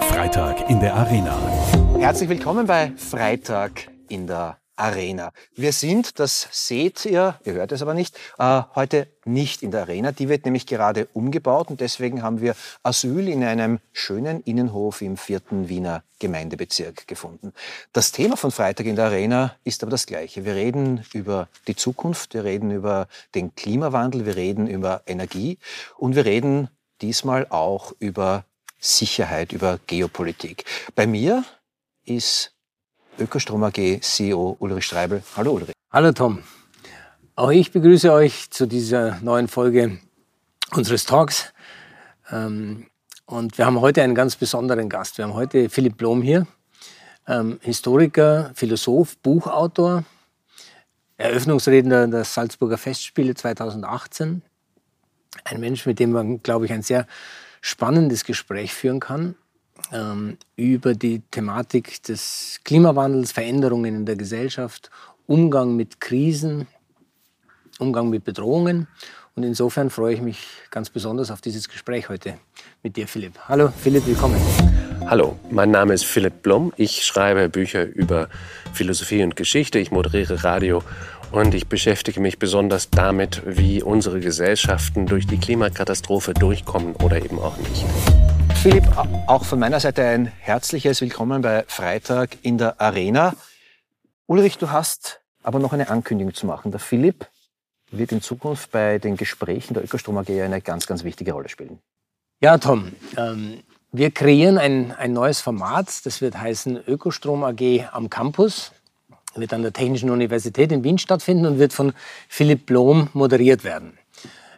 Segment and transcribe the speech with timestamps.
[0.00, 1.38] Freitag in der Arena.
[1.98, 5.32] Herzlich willkommen bei Freitag in der Arena.
[5.54, 9.82] Wir sind, das seht ihr, ihr hört es aber nicht, äh, heute nicht in der
[9.82, 10.12] Arena.
[10.12, 15.16] Die wird nämlich gerade umgebaut und deswegen haben wir Asyl in einem schönen Innenhof im
[15.16, 17.52] vierten Wiener Gemeindebezirk gefunden.
[17.92, 20.44] Das Thema von Freitag in der Arena ist aber das gleiche.
[20.44, 25.58] Wir reden über die Zukunft, wir reden über den Klimawandel, wir reden über Energie
[25.96, 26.68] und wir reden
[27.00, 28.44] diesmal auch über
[28.78, 30.64] Sicherheit, über Geopolitik.
[30.94, 31.44] Bei mir
[32.04, 32.52] ist
[33.18, 35.22] Ökostrom AG CEO Ulrich Streibel.
[35.36, 35.72] Hallo Ulrich.
[35.90, 36.42] Hallo Tom.
[37.34, 39.98] Auch ich begrüße euch zu dieser neuen Folge
[40.72, 41.52] unseres Talks.
[42.30, 42.86] Ähm,
[43.26, 45.18] und wir haben heute einen ganz besonderen Gast.
[45.18, 46.46] Wir haben heute Philipp Blom hier,
[47.26, 50.04] ähm, Historiker, Philosoph, Buchautor,
[51.16, 54.42] Eröffnungsredner der Salzburger Festspiele 2018.
[55.44, 57.06] Ein Mensch, mit dem man, glaube ich, ein sehr
[57.60, 59.34] spannendes Gespräch führen kann
[59.92, 64.90] ähm, über die Thematik des Klimawandels, Veränderungen in der Gesellschaft,
[65.26, 66.66] Umgang mit Krisen,
[67.78, 68.86] Umgang mit Bedrohungen.
[69.34, 72.38] Und insofern freue ich mich ganz besonders auf dieses Gespräch heute
[72.82, 73.38] mit dir, Philipp.
[73.48, 74.40] Hallo, Philipp, willkommen.
[75.06, 76.72] Hallo, mein Name ist Philipp Blom.
[76.76, 78.28] Ich schreibe Bücher über
[78.72, 79.78] Philosophie und Geschichte.
[79.78, 80.82] Ich moderiere Radio
[81.32, 87.38] und ich beschäftige mich besonders damit, wie unsere Gesellschaften durch die Klimakatastrophe durchkommen oder eben
[87.38, 87.84] auch nicht.
[88.62, 88.84] Philipp,
[89.26, 93.34] auch von meiner Seite ein herzliches Willkommen bei Freitag in der Arena.
[94.26, 96.70] Ulrich, du hast aber noch eine Ankündigung zu machen.
[96.72, 97.28] Der Philipp
[97.90, 101.78] wird in Zukunft bei den Gesprächen der Ökostrom AG eine ganz, ganz wichtige Rolle spielen.
[102.40, 106.04] Ja, Tom, ähm, wir kreieren ein, ein neues Format.
[106.04, 108.72] Das wird heißen Ökostrom AG am Campus.
[109.36, 111.92] Wird an der Technischen Universität in Wien stattfinden und wird von
[112.28, 113.98] Philipp Blom moderiert werden.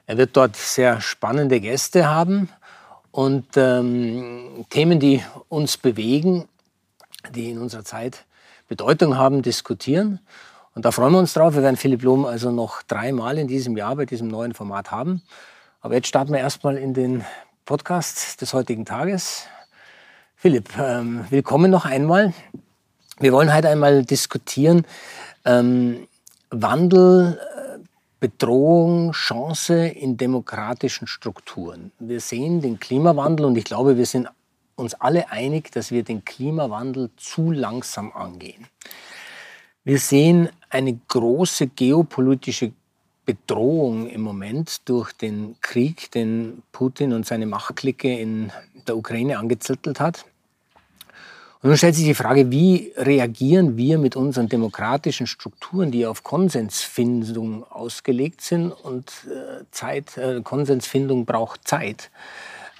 [0.07, 2.49] Er wird dort sehr spannende Gäste haben
[3.11, 6.49] und ähm, Themen, die uns bewegen,
[7.35, 8.25] die in unserer Zeit
[8.69, 10.21] Bedeutung haben, diskutieren.
[10.75, 11.55] Und da freuen wir uns drauf.
[11.55, 15.23] Wir werden Philipp Lohm also noch dreimal in diesem Jahr bei diesem neuen Format haben.
[15.81, 17.25] Aber jetzt starten wir erstmal in den
[17.65, 19.47] Podcast des heutigen Tages.
[20.37, 22.33] Philipp, ähm, willkommen noch einmal.
[23.21, 24.85] Wir wollen heute einmal diskutieren
[25.45, 26.07] ähm,
[26.51, 27.41] Wandel
[28.21, 31.91] Bedrohung, Chance in demokratischen Strukturen.
[31.99, 34.29] Wir sehen den Klimawandel und ich glaube, wir sind
[34.77, 38.67] uns alle einig, dass wir den Klimawandel zu langsam angehen.
[39.83, 42.73] Wir sehen eine große geopolitische
[43.25, 48.53] Bedrohung im Moment durch den Krieg, den Putin und seine Machtklicke in
[48.87, 50.25] der Ukraine angezettelt hat.
[51.61, 56.23] Und nun stellt sich die Frage, wie reagieren wir mit unseren demokratischen Strukturen, die auf
[56.23, 62.11] Konsensfindung ausgelegt sind und äh, Zeit, äh, Konsensfindung braucht Zeit.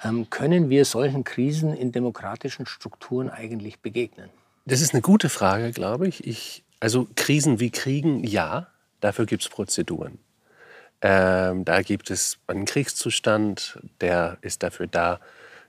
[0.03, 4.29] Ähm, können wir solchen Krisen in demokratischen Strukturen eigentlich begegnen?
[4.65, 6.25] Das ist eine gute Frage, glaube ich.
[6.25, 8.67] ich also Krisen wie Kriegen, ja,
[9.01, 10.19] dafür gibt es Prozeduren.
[11.01, 15.19] Ähm, da gibt es einen Kriegszustand, der ist dafür da,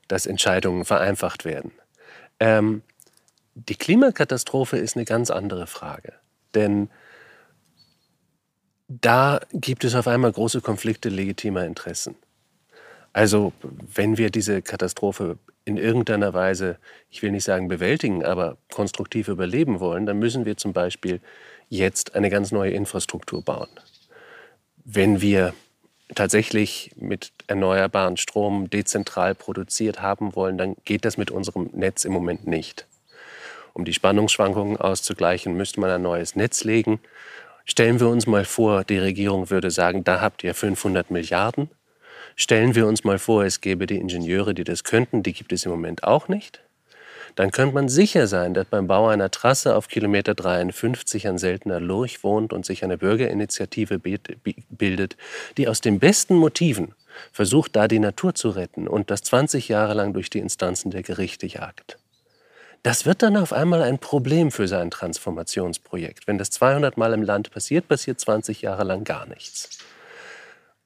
[0.06, 1.72] dass Entscheidungen vereinfacht werden.
[2.38, 2.82] Ähm,
[3.68, 6.14] die Klimakatastrophe ist eine ganz andere Frage.
[6.54, 6.88] Denn
[8.88, 12.16] da gibt es auf einmal große Konflikte legitimer Interessen.
[13.12, 16.78] Also wenn wir diese Katastrophe in irgendeiner Weise,
[17.10, 21.20] ich will nicht sagen bewältigen, aber konstruktiv überleben wollen, dann müssen wir zum Beispiel
[21.68, 23.68] jetzt eine ganz neue Infrastruktur bauen.
[24.84, 25.54] Wenn wir
[26.14, 32.12] tatsächlich mit erneuerbaren Strom dezentral produziert haben wollen, dann geht das mit unserem Netz im
[32.12, 32.86] Moment nicht.
[33.72, 37.00] Um die Spannungsschwankungen auszugleichen, müsste man ein neues Netz legen.
[37.64, 41.70] Stellen wir uns mal vor, die Regierung würde sagen, da habt ihr 500 Milliarden.
[42.36, 45.64] Stellen wir uns mal vor, es gäbe die Ingenieure, die das könnten, die gibt es
[45.64, 46.62] im Moment auch nicht.
[47.36, 51.80] Dann könnte man sicher sein, dass beim Bau einer Trasse auf Kilometer 53 ein seltener
[51.80, 55.16] Lurch wohnt und sich eine Bürgerinitiative bildet,
[55.56, 56.94] die aus den besten Motiven
[57.32, 61.02] versucht, da die Natur zu retten und das 20 Jahre lang durch die Instanzen der
[61.02, 61.98] Gerichte jagt.
[62.82, 66.26] Das wird dann auf einmal ein Problem für sein Transformationsprojekt.
[66.26, 69.78] Wenn das 200 Mal im Land passiert, passiert 20 Jahre lang gar nichts.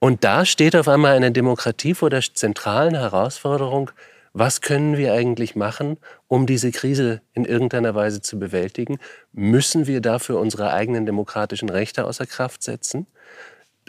[0.01, 3.91] Und da steht auf einmal eine Demokratie vor der zentralen Herausforderung,
[4.37, 5.97] was können wir eigentlich machen,
[6.27, 8.99] um diese Krise in irgendeiner Weise zu bewältigen?
[9.33, 13.07] Müssen wir dafür unsere eigenen demokratischen Rechte außer Kraft setzen?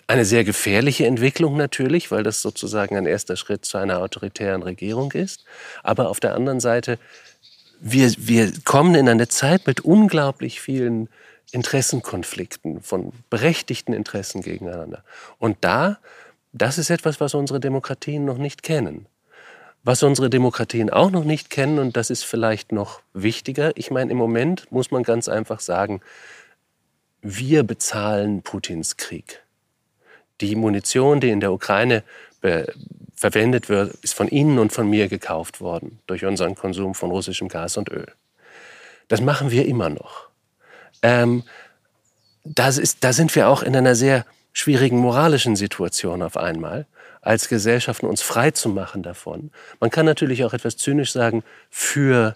[0.06, 5.12] Eine sehr gefährliche Entwicklung natürlich, weil das sozusagen ein erster Schritt zu einer autoritären Regierung
[5.14, 5.46] ist.
[5.82, 7.00] Aber auf der anderen Seite
[7.88, 11.08] wir, wir kommen in eine Zeit mit unglaublich vielen
[11.52, 15.04] Interessenkonflikten, von berechtigten Interessen gegeneinander.
[15.38, 16.00] Und da,
[16.52, 19.06] das ist etwas, was unsere Demokratien noch nicht kennen.
[19.84, 24.12] Was unsere Demokratien auch noch nicht kennen, und das ist vielleicht noch wichtiger, ich meine,
[24.12, 26.02] im Moment muss man ganz einfach sagen,
[27.22, 29.44] wir bezahlen Putins Krieg.
[30.42, 32.04] Die Munition, die in der Ukraine
[33.16, 37.48] verwendet wird, ist von Ihnen und von mir gekauft worden durch unseren Konsum von russischem
[37.48, 38.08] Gas und Öl.
[39.08, 40.30] Das machen wir immer noch.
[41.02, 41.44] Ähm,
[42.44, 46.86] das ist, da sind wir auch in einer sehr schwierigen moralischen Situation auf einmal,
[47.22, 49.52] als Gesellschaften uns frei zu machen davon.
[49.80, 52.36] Man kann natürlich auch etwas zynisch sagen, für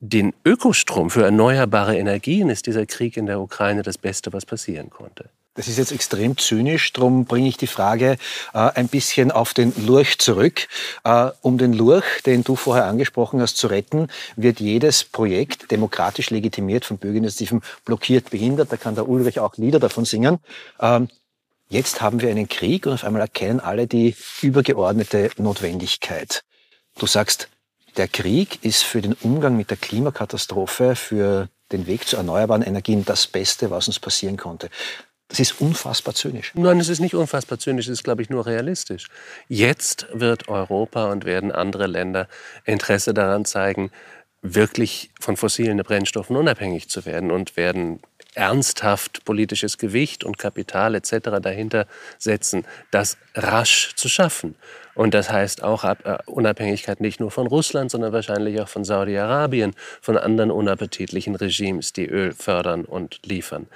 [0.00, 4.90] den Ökostrom, für erneuerbare Energien ist dieser Krieg in der Ukraine das Beste, was passieren
[4.90, 5.30] konnte.
[5.54, 8.16] Das ist jetzt extrem zynisch, darum bringe ich die Frage
[8.52, 10.66] äh, ein bisschen auf den Lurch zurück.
[11.04, 16.30] Äh, um den Lurch, den du vorher angesprochen hast, zu retten, wird jedes Projekt demokratisch
[16.30, 18.72] legitimiert von Bürgerinitiativen blockiert, behindert.
[18.72, 20.40] Da kann der Ulrich auch Lieder davon singen.
[20.80, 21.08] Ähm,
[21.68, 26.42] jetzt haben wir einen Krieg und auf einmal erkennen alle die übergeordnete Notwendigkeit.
[26.98, 27.48] Du sagst,
[27.96, 33.04] der Krieg ist für den Umgang mit der Klimakatastrophe, für den Weg zu erneuerbaren Energien
[33.04, 34.68] das Beste, was uns passieren konnte.
[35.28, 36.52] Das ist unfassbar zynisch.
[36.54, 39.08] Nein, es ist nicht unfassbar zynisch, es ist, glaube ich, nur realistisch.
[39.48, 42.28] Jetzt wird Europa und werden andere Länder
[42.64, 43.90] Interesse daran zeigen,
[44.42, 48.00] wirklich von fossilen Brennstoffen unabhängig zu werden und werden
[48.34, 51.40] ernsthaft politisches Gewicht und Kapital etc.
[51.40, 51.86] dahinter
[52.18, 54.56] setzen, das rasch zu schaffen.
[54.94, 59.74] Und das heißt auch äh, Unabhängigkeit nicht nur von Russland, sondern wahrscheinlich auch von Saudi-Arabien,
[60.00, 63.66] von anderen unappetitlichen Regimes, die Öl fördern und liefern.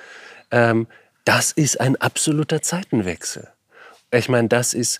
[0.51, 0.87] Ähm,
[1.29, 3.49] das ist ein absoluter Zeitenwechsel.
[4.11, 4.99] Ich meine, das ist,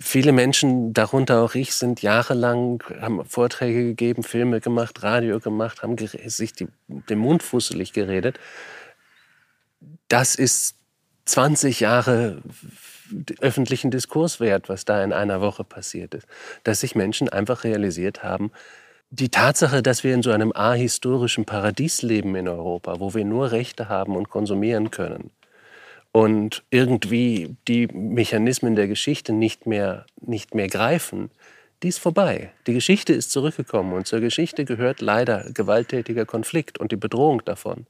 [0.00, 5.98] viele Menschen, darunter auch ich, sind jahrelang, haben Vorträge gegeben, Filme gemacht, Radio gemacht, haben
[5.98, 8.40] sich die, den Mund fusselig geredet.
[10.08, 10.76] Das ist
[11.26, 12.40] 20 Jahre
[13.38, 16.26] öffentlichen Diskurs wert, was da in einer Woche passiert ist.
[16.62, 18.50] Dass sich Menschen einfach realisiert haben,
[19.14, 23.52] die Tatsache, dass wir in so einem ahistorischen Paradies leben in Europa, wo wir nur
[23.52, 25.30] Rechte haben und konsumieren können
[26.10, 31.30] und irgendwie die Mechanismen der Geschichte nicht mehr, nicht mehr greifen,
[31.82, 32.50] die ist vorbei.
[32.66, 37.86] Die Geschichte ist zurückgekommen und zur Geschichte gehört leider gewalttätiger Konflikt und die Bedrohung davon.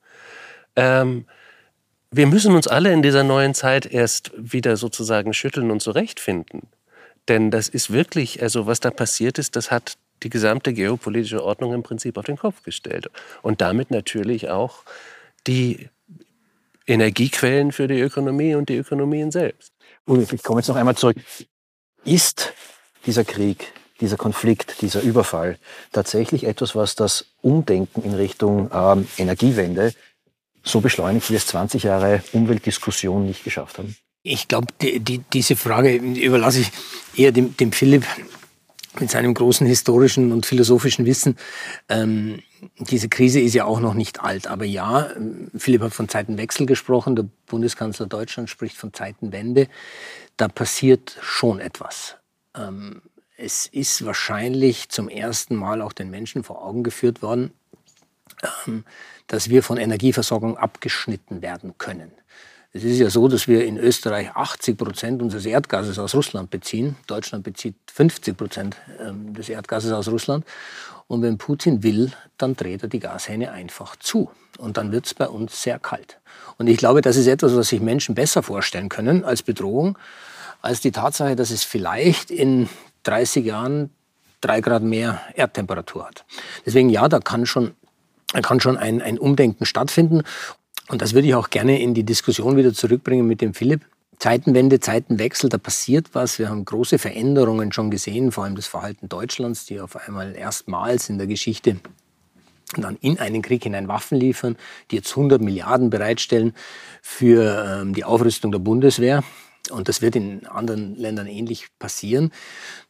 [0.76, 1.26] Ähm,
[2.10, 6.68] wir müssen uns alle in dieser neuen Zeit erst wieder sozusagen schütteln und zurechtfinden.
[7.28, 11.74] Denn das ist wirklich, also was da passiert ist, das hat die gesamte geopolitische Ordnung
[11.74, 13.10] im Prinzip auf den Kopf gestellt.
[13.42, 14.84] Und damit natürlich auch
[15.46, 15.88] die
[16.86, 19.72] Energiequellen für die Ökonomie und die Ökonomien selbst.
[20.06, 21.16] Und ich komme jetzt noch einmal zurück.
[22.04, 22.52] Ist
[23.06, 25.58] dieser Krieg, dieser Konflikt, dieser Überfall
[25.92, 29.94] tatsächlich etwas, was das Umdenken in Richtung ähm, Energiewende
[30.62, 33.96] so beschleunigt, wie es 20 Jahre Umweltdiskussion nicht geschafft haben?
[34.22, 36.70] Ich glaube, die, die, diese Frage überlasse ich
[37.14, 38.06] eher dem, dem Philipp
[39.00, 41.36] mit seinem großen historischen und philosophischen Wissen.
[41.88, 42.42] Ähm,
[42.78, 44.46] diese Krise ist ja auch noch nicht alt.
[44.46, 45.10] Aber ja,
[45.56, 49.68] Philipp hat von Zeitenwechsel gesprochen, der Bundeskanzler Deutschland spricht von Zeitenwende.
[50.36, 52.16] Da passiert schon etwas.
[52.56, 53.02] Ähm,
[53.36, 57.52] es ist wahrscheinlich zum ersten Mal auch den Menschen vor Augen geführt worden,
[58.66, 58.84] ähm,
[59.26, 62.12] dass wir von Energieversorgung abgeschnitten werden können.
[62.76, 66.96] Es ist ja so, dass wir in Österreich 80 Prozent unseres Erdgases aus Russland beziehen.
[67.06, 70.44] Deutschland bezieht 50 Prozent ähm, des Erdgases aus Russland.
[71.06, 74.28] Und wenn Putin will, dann dreht er die Gashähne einfach zu.
[74.58, 76.18] Und dann wird es bei uns sehr kalt.
[76.58, 79.96] Und ich glaube, das ist etwas, was sich Menschen besser vorstellen können als Bedrohung,
[80.60, 82.68] als die Tatsache, dass es vielleicht in
[83.04, 83.90] 30 Jahren
[84.40, 86.24] drei Grad mehr Erdtemperatur hat.
[86.66, 87.76] Deswegen ja, da kann schon,
[88.32, 90.24] da kann schon ein, ein Umdenken stattfinden.
[90.88, 93.82] Und das würde ich auch gerne in die Diskussion wieder zurückbringen mit dem Philipp.
[94.18, 96.38] Zeitenwende, Zeitenwechsel, da passiert was.
[96.38, 101.08] Wir haben große Veränderungen schon gesehen, vor allem das Verhalten Deutschlands, die auf einmal erstmals
[101.08, 101.76] in der Geschichte
[102.76, 104.56] dann in einen Krieg hinein Waffen liefern,
[104.90, 106.54] die jetzt 100 Milliarden bereitstellen
[107.02, 109.22] für ähm, die Aufrüstung der Bundeswehr.
[109.70, 112.32] Und das wird in anderen Ländern ähnlich passieren.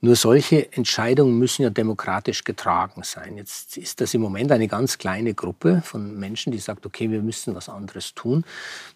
[0.01, 3.37] Nur solche Entscheidungen müssen ja demokratisch getragen sein.
[3.37, 7.23] Jetzt ist das im Moment eine ganz kleine Gruppe von Menschen, die sagt, okay, wir
[7.23, 8.45] müssen was anderes tun.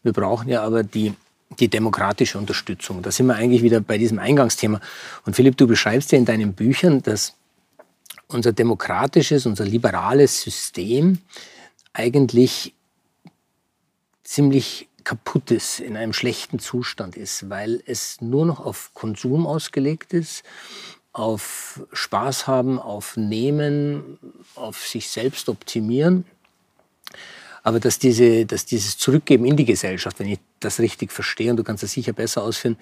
[0.02, 1.14] Wir brauchen ja aber die,
[1.60, 3.00] die demokratische Unterstützung.
[3.02, 4.80] Da sind wir eigentlich wieder bei diesem Eingangsthema.
[5.24, 7.34] Und Philipp, du beschreibst ja in deinen Büchern, dass
[8.26, 11.18] unser demokratisches, unser liberales System
[11.92, 12.74] eigentlich
[14.24, 20.12] ziemlich kaputt ist, in einem schlechten Zustand ist, weil es nur noch auf Konsum ausgelegt
[20.12, 20.44] ist,
[21.14, 24.18] auf Spaß haben, auf Nehmen,
[24.54, 26.26] auf sich selbst optimieren.
[27.62, 31.56] aber dass, diese, dass dieses Zurückgeben in die Gesellschaft, wenn ich das richtig verstehe, und
[31.56, 32.76] du kannst das sicher besser ausführen,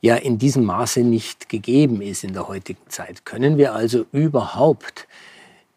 [0.00, 3.24] ja in diesem Maße nicht gegeben ist in der heutigen Zeit.
[3.24, 5.08] Können wir also überhaupt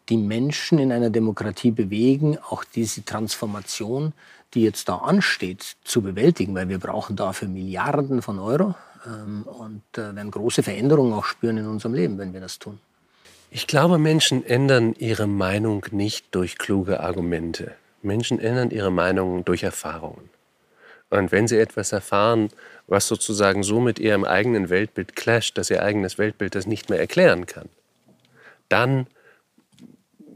[0.08, 4.12] die Menschen in einer Demokratie bewegen, auch diese Transformation,
[4.54, 8.74] die jetzt da ansteht, zu bewältigen, weil wir brauchen dafür Milliarden von Euro
[9.06, 12.80] ähm, und äh, werden große Veränderungen auch spüren in unserem Leben, wenn wir das tun.
[13.50, 17.74] Ich glaube, Menschen ändern ihre Meinung nicht durch kluge Argumente.
[18.02, 20.30] Menschen ändern ihre Meinung durch Erfahrungen.
[21.10, 22.50] Und wenn sie etwas erfahren,
[22.86, 27.00] was sozusagen so mit ihrem eigenen Weltbild clasht, dass ihr eigenes Weltbild das nicht mehr
[27.00, 27.68] erklären kann,
[28.68, 29.06] dann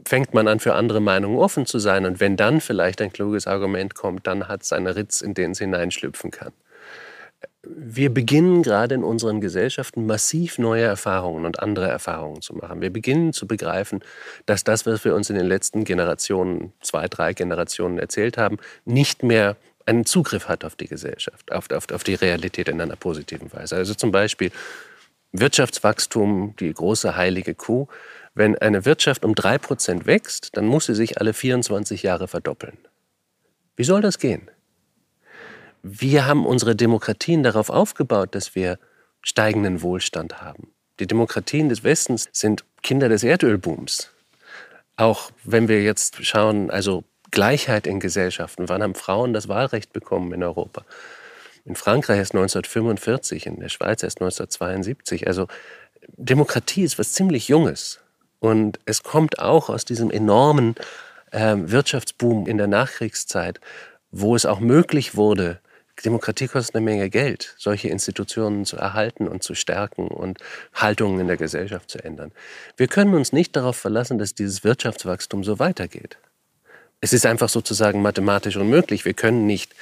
[0.05, 2.05] fängt man an, für andere Meinungen offen zu sein.
[2.05, 5.51] Und wenn dann vielleicht ein kluges Argument kommt, dann hat es einen Ritz, in den
[5.51, 6.53] es hineinschlüpfen kann.
[7.65, 12.81] Wir beginnen gerade in unseren Gesellschaften massiv neue Erfahrungen und andere Erfahrungen zu machen.
[12.81, 14.01] Wir beginnen zu begreifen,
[14.45, 19.23] dass das, was wir uns in den letzten Generationen, zwei, drei Generationen erzählt haben, nicht
[19.23, 19.55] mehr
[19.85, 23.75] einen Zugriff hat auf die Gesellschaft, auf, auf, auf die Realität in einer positiven Weise.
[23.75, 24.51] Also zum Beispiel
[25.33, 27.87] Wirtschaftswachstum, die große heilige Kuh.
[28.35, 32.77] Wenn eine Wirtschaft um drei Prozent wächst, dann muss sie sich alle 24 Jahre verdoppeln.
[33.75, 34.49] Wie soll das gehen?
[35.83, 38.79] Wir haben unsere Demokratien darauf aufgebaut, dass wir
[39.21, 40.71] steigenden Wohlstand haben.
[40.99, 44.11] Die Demokratien des Westens sind Kinder des Erdölbooms.
[44.95, 48.69] Auch wenn wir jetzt schauen, also Gleichheit in Gesellschaften.
[48.69, 50.85] Wann haben Frauen das Wahlrecht bekommen in Europa?
[51.65, 55.25] In Frankreich erst 1945, in der Schweiz erst 1972.
[55.25, 55.47] Also
[56.09, 58.02] Demokratie ist was ziemlich Junges.
[58.43, 60.75] Und es kommt auch aus diesem enormen
[61.31, 63.61] äh, Wirtschaftsboom in der Nachkriegszeit,
[64.11, 65.61] wo es auch möglich wurde,
[66.03, 70.39] Demokratie kostet eine Menge Geld, solche Institutionen zu erhalten und zu stärken und
[70.73, 72.33] Haltungen in der Gesellschaft zu ändern.
[72.75, 76.17] Wir können uns nicht darauf verlassen, dass dieses Wirtschaftswachstum so weitergeht.
[76.99, 79.05] Es ist einfach sozusagen mathematisch unmöglich.
[79.05, 79.73] Wir können nicht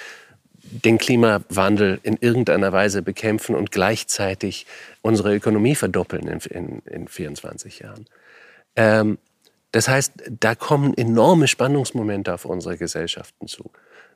[0.61, 4.67] den Klimawandel in irgendeiner Weise bekämpfen und gleichzeitig
[5.01, 8.05] unsere Ökonomie verdoppeln in, in, in 24 Jahren.
[8.75, 9.17] Ähm,
[9.71, 13.71] das heißt, da kommen enorme Spannungsmomente auf unsere Gesellschaften zu.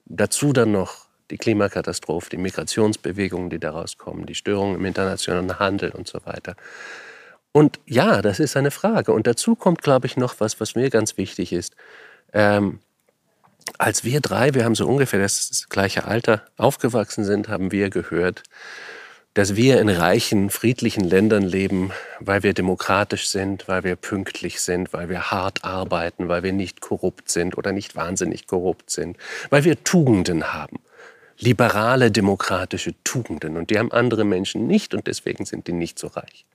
[0.06, 5.92] Dazu dann noch die Klimakatastrophe, die Migrationsbewegungen, die daraus kommen, die Störungen im internationalen Handel
[5.92, 6.56] und so weiter.
[7.52, 9.14] Und ja, das ist eine Frage.
[9.14, 11.76] Und dazu kommt, glaube ich, noch was, was mir ganz wichtig ist.
[12.34, 12.80] Ähm,
[13.78, 18.44] als wir drei, wir haben so ungefähr das gleiche Alter, aufgewachsen sind, haben wir gehört,
[19.36, 24.94] dass wir in reichen, friedlichen Ländern leben, weil wir demokratisch sind, weil wir pünktlich sind,
[24.94, 29.18] weil wir hart arbeiten, weil wir nicht korrupt sind oder nicht wahnsinnig korrupt sind,
[29.50, 30.80] weil wir Tugenden haben.
[31.38, 33.58] Liberale, demokratische Tugenden.
[33.58, 36.46] Und die haben andere Menschen nicht und deswegen sind die nicht so reich.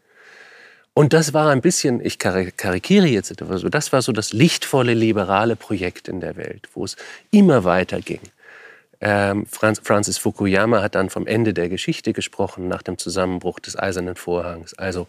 [0.95, 5.55] Und das war ein bisschen, ich karikiere jetzt etwas das war so das lichtvolle liberale
[5.55, 6.97] Projekt in der Welt, wo es
[7.31, 8.21] immer weiter ging.
[9.01, 14.17] Ähm, Francis Fukuyama hat dann vom Ende der Geschichte gesprochen, nach dem Zusammenbruch des Eisernen
[14.17, 14.75] Vorhangs.
[14.75, 15.07] Also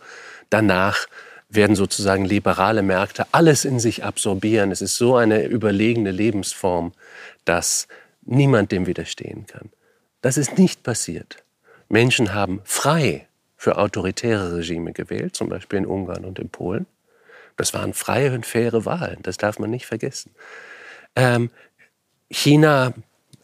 [0.50, 1.08] danach
[1.50, 4.72] werden sozusagen liberale Märkte alles in sich absorbieren.
[4.72, 6.94] Es ist so eine überlegene Lebensform,
[7.44, 7.88] dass
[8.22, 9.70] niemand dem widerstehen kann.
[10.22, 11.44] Das ist nicht passiert.
[11.90, 16.86] Menschen haben frei für autoritäre Regime gewählt, zum Beispiel in Ungarn und in Polen.
[17.58, 20.32] Das waren freie und faire Wahlen, das darf man nicht vergessen.
[21.16, 21.52] Ähm,
[22.30, 22.94] China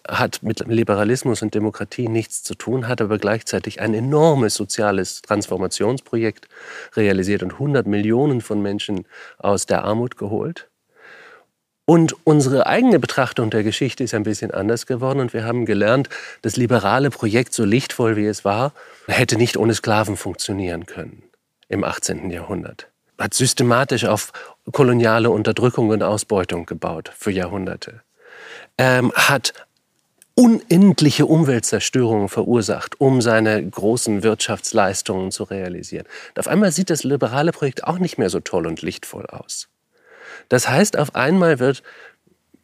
[0.07, 6.47] hat mit Liberalismus und Demokratie nichts zu tun, hat aber gleichzeitig ein enormes soziales Transformationsprojekt
[6.95, 9.05] realisiert und 100 Millionen von Menschen
[9.37, 10.69] aus der Armut geholt.
[11.89, 16.09] Und unsere eigene Betrachtung der Geschichte ist ein bisschen anders geworden und wir haben gelernt,
[16.41, 18.73] das liberale Projekt, so lichtvoll wie es war,
[19.07, 21.23] hätte nicht ohne Sklaven funktionieren können
[21.69, 22.29] im 18.
[22.29, 22.89] Jahrhundert.
[23.17, 24.33] Hat systematisch auf
[24.73, 28.01] koloniale Unterdrückung und Ausbeutung gebaut für Jahrhunderte.
[28.77, 29.53] Ähm, hat
[30.37, 36.05] unendliche Umweltzerstörungen verursacht, um seine großen Wirtschaftsleistungen zu realisieren.
[36.29, 39.67] Und auf einmal sieht das liberale Projekt auch nicht mehr so toll und lichtvoll aus.
[40.47, 41.81] Das heißt, auf einmal wird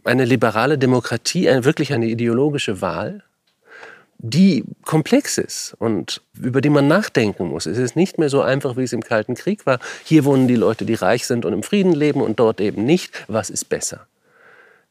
[0.04, 3.24] eine liberale Demokratie eine, wirklich eine ideologische Wahl,
[4.20, 7.66] die komplex ist und über die man nachdenken muss.
[7.66, 9.80] Es ist nicht mehr so einfach, wie es im Kalten Krieg war.
[10.04, 13.26] Hier wohnen die Leute, die reich sind und im Frieden leben und dort eben nicht.
[13.28, 14.06] Was ist besser?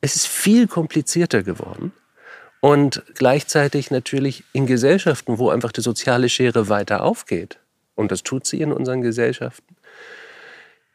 [0.01, 1.93] Es ist viel komplizierter geworden
[2.62, 7.59] und gleichzeitig natürlich in Gesellschaften, wo einfach die soziale Schere weiter aufgeht.
[7.95, 9.76] Und das tut sie in unseren Gesellschaften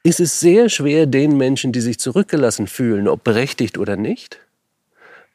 [0.08, 4.40] ist es sehr schwer, den Menschen, die sich zurückgelassen fühlen, ob berechtigt oder nicht,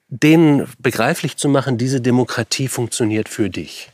[0.08, 3.90] denen begreiflich zu machen, diese Demokratie funktioniert für dich.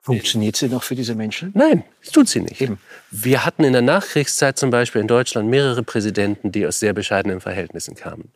[0.00, 1.52] Funktioniert sie noch für diese Menschen?
[1.54, 2.62] Nein, das tut sie nicht.
[2.62, 2.78] Eben.
[3.10, 7.42] Wir hatten in der Nachkriegszeit zum Beispiel in Deutschland mehrere Präsidenten, die aus sehr bescheidenen
[7.42, 8.32] Verhältnissen kamen.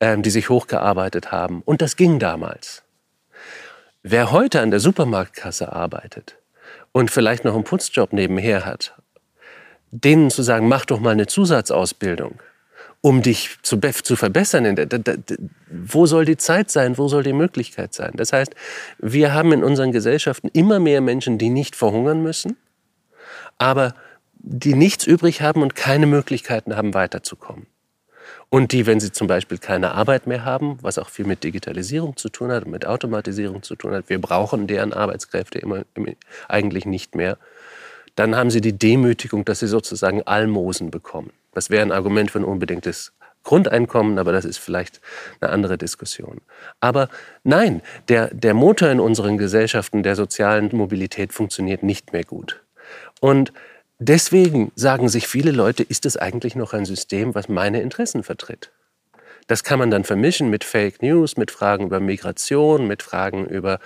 [0.00, 1.62] Ähm, die sich hochgearbeitet haben.
[1.64, 2.82] Und das ging damals.
[4.02, 6.36] Wer heute an der Supermarktkasse arbeitet
[6.92, 8.94] und vielleicht noch einen Putzjob nebenher hat,
[9.90, 12.40] denen zu sagen, mach doch mal eine Zusatzausbildung,
[13.00, 14.76] um dich zu, zu verbessern.
[15.68, 16.98] Wo soll die Zeit sein?
[16.98, 18.12] Wo soll die Möglichkeit sein?
[18.14, 18.54] Das heißt,
[18.98, 22.56] wir haben in unseren Gesellschaften immer mehr Menschen, die nicht verhungern müssen,
[23.56, 23.94] aber
[24.34, 27.66] die nichts übrig haben und keine Möglichkeiten haben, weiterzukommen.
[28.50, 32.16] Und die, wenn sie zum Beispiel keine Arbeit mehr haben, was auch viel mit Digitalisierung
[32.16, 35.84] zu tun hat, mit Automatisierung zu tun hat, wir brauchen deren Arbeitskräfte immer,
[36.48, 37.36] eigentlich nicht mehr,
[38.16, 41.30] dann haben sie die Demütigung, dass sie sozusagen Almosen bekommen.
[41.52, 43.12] Das wäre ein Argument für ein unbedingtes
[43.44, 45.00] Grundeinkommen, aber das ist vielleicht
[45.40, 46.40] eine andere Diskussion.
[46.80, 47.08] Aber
[47.44, 52.60] nein, der, der Motor in unseren Gesellschaften der sozialen Mobilität funktioniert nicht mehr gut.
[53.20, 53.52] Und
[53.98, 58.70] deswegen sagen sich viele Leute, ist es eigentlich noch ein System, was meine Interessen vertritt?
[59.46, 63.80] Das kann man dann vermischen mit Fake News, mit Fragen über Migration, mit Fragen über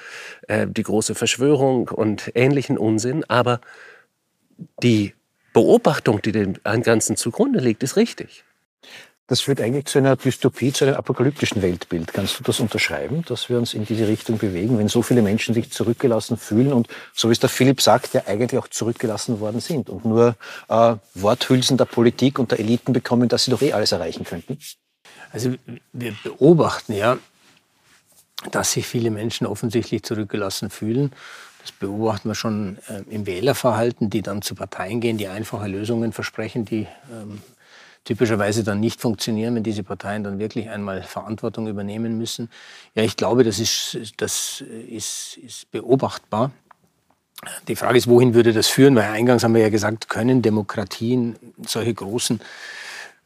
[0.49, 3.25] äh, die große Verschwörung und ähnlichen Unsinn.
[3.29, 3.61] Aber
[4.83, 5.15] die
[5.53, 8.45] Beobachtung, die dem Ganzen zugrunde liegt, ist richtig.
[9.29, 12.13] Das führt eigentlich zu einer Dystopie, zu einem apokalyptischen Weltbild.
[12.13, 15.55] Kannst du das unterschreiben, dass wir uns in diese Richtung bewegen, wenn so viele Menschen
[15.55, 19.61] sich zurückgelassen fühlen und, so wie es der Philipp sagt, ja eigentlich auch zurückgelassen worden
[19.61, 20.37] sind und nur
[20.69, 24.59] äh, Worthülsen der Politik und der Eliten bekommen, dass sie doch eh alles erreichen könnten?
[25.33, 25.55] Also
[25.93, 27.17] wir beobachten ja,
[28.51, 31.13] dass sich viele Menschen offensichtlich zurückgelassen fühlen.
[31.63, 36.13] Das beobachten wir schon äh, im Wählerverhalten, die dann zu Parteien gehen, die einfache Lösungen
[36.13, 37.41] versprechen, die ähm,
[38.05, 42.51] typischerweise dann nicht funktionieren, wenn diese Parteien dann wirklich einmal Verantwortung übernehmen müssen.
[42.95, 46.51] Ja, ich glaube, das ist, das ist, ist beobachtbar.
[47.69, 48.95] Die Frage ist, wohin würde das führen?
[48.95, 52.41] Weil eingangs haben wir ja gesagt, können Demokratien solche großen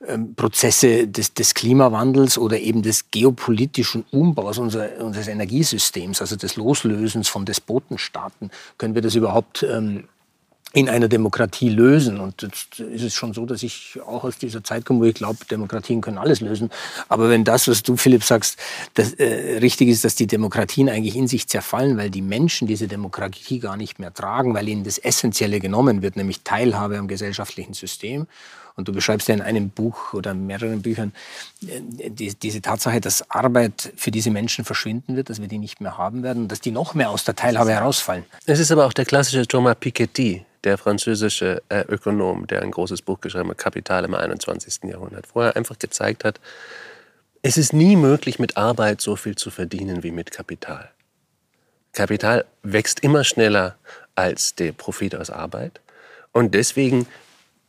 [0.07, 6.57] ähm, Prozesse des, des, Klimawandels oder eben des geopolitischen Umbaus unser, unseres Energiesystems, also des
[6.57, 10.05] Loslösens von Despotenstaaten, können wir das überhaupt ähm,
[10.77, 12.21] in einer Demokratie lösen.
[12.21, 15.15] Und jetzt ist es schon so, dass ich auch aus dieser Zeit komme, wo ich
[15.15, 16.69] glaube, Demokratien können alles lösen.
[17.09, 18.59] Aber wenn das, was du, Philipp, sagst,
[18.93, 22.89] das, äh, richtig ist, dass die Demokratien eigentlich in sich zerfallen, weil die Menschen diese
[22.89, 27.73] Demokratie gar nicht mehr tragen, weil ihnen das Essentielle genommen wird, nämlich Teilhabe am gesellschaftlichen
[27.73, 28.27] System.
[28.75, 31.15] Und du beschreibst ja in einem Buch oder in mehreren Büchern
[31.67, 35.81] äh, die, diese Tatsache, dass Arbeit für diese Menschen verschwinden wird, dass wir die nicht
[35.81, 38.25] mehr haben werden dass die noch mehr aus der Teilhabe herausfallen.
[38.45, 43.03] Es ist aber auch der klassische Thomas Piketty, der französische äh, Ökonom, der ein großes
[43.03, 44.85] Buch geschrieben hat, Kapital im 21.
[44.85, 46.41] Jahrhundert, wo er einfach gezeigt hat,
[47.43, 50.91] es ist nie möglich, mit Arbeit so viel zu verdienen wie mit Kapital.
[51.93, 53.77] Kapital wächst immer schneller
[54.15, 55.81] als der Profit aus Arbeit.
[56.33, 57.07] Und deswegen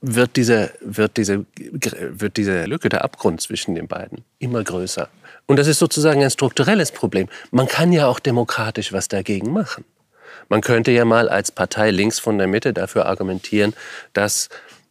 [0.01, 5.09] wird diese, wird, diese, wird diese Lücke, der Abgrund zwischen den beiden immer größer.
[5.45, 7.29] Und das ist sozusagen ein strukturelles Problem.
[7.51, 9.85] Man kann ja auch demokratisch was dagegen machen.
[10.49, 13.73] Man könnte ja mal als Partei links von der Mitte dafür argumentieren,
[14.13, 14.49] dass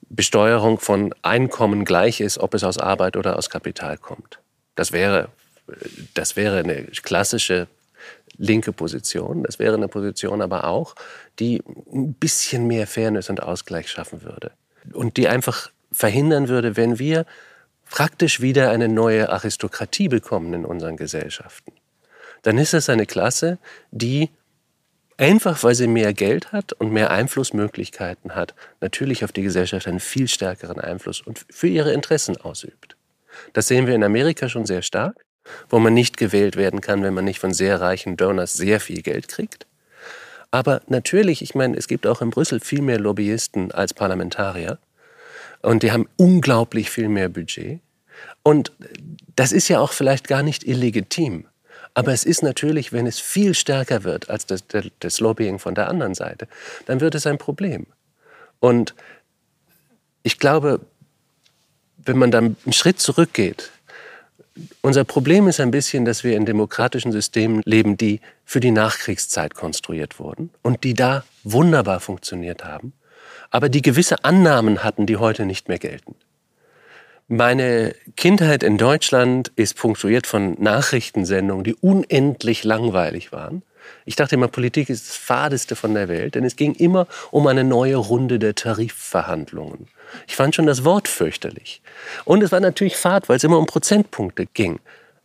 [0.09, 4.38] Besteuerung von Einkommen gleich ist, ob es aus Arbeit oder aus Kapital kommt.
[4.75, 5.29] Das wäre,
[6.14, 7.66] das wäre eine klassische
[8.38, 9.42] linke Position.
[9.42, 10.95] Das wäre eine Position aber auch,
[11.38, 14.53] die ein bisschen mehr Fairness und Ausgleich schaffen würde.
[14.92, 17.27] Und die einfach verhindern würde, wenn wir
[17.90, 21.73] praktisch wieder eine neue Aristokratie bekommen in unseren Gesellschaften.
[22.42, 23.59] Dann ist es eine Klasse,
[23.90, 24.31] die
[25.16, 30.00] einfach weil sie mehr Geld hat und mehr Einflussmöglichkeiten hat, natürlich auf die Gesellschaft einen
[30.00, 32.96] viel stärkeren Einfluss und für ihre Interessen ausübt.
[33.52, 35.24] Das sehen wir in Amerika schon sehr stark,
[35.68, 39.02] wo man nicht gewählt werden kann, wenn man nicht von sehr reichen Donors sehr viel
[39.02, 39.66] Geld kriegt.
[40.50, 44.79] Aber natürlich, ich meine, es gibt auch in Brüssel viel mehr Lobbyisten als Parlamentarier
[45.62, 47.81] und die haben unglaublich viel mehr Budget.
[48.42, 48.72] Und
[49.35, 51.46] das ist ja auch vielleicht gar nicht illegitim.
[51.96, 54.64] Aber es ist natürlich, wenn es viel stärker wird als das,
[55.00, 56.46] das Lobbying von der anderen Seite,
[56.85, 57.87] dann wird es ein Problem.
[58.61, 58.94] Und
[60.22, 60.80] ich glaube,
[61.96, 63.70] wenn man dann einen Schritt zurückgeht,
[64.82, 69.54] unser Problem ist ein bisschen, dass wir in demokratischen Systemen leben, die für die Nachkriegszeit
[69.54, 72.92] konstruiert wurden und die da wunderbar funktioniert haben,
[73.50, 76.14] aber die gewisse Annahmen hatten, die heute nicht mehr gelten.
[77.29, 83.62] Meine Kindheit in Deutschland ist punktuiert von Nachrichtensendungen, die unendlich langweilig waren.
[84.05, 87.49] Ich dachte immer, Politik ist das Fadeste von der Welt, denn es ging immer um
[87.49, 89.89] eine neue Runde der Tarifverhandlungen.
[90.29, 91.83] Ich fand schon das Wort fürchterlich.
[92.25, 94.79] Und es war natürlich fad, weil es immer um Prozentpunkte ging.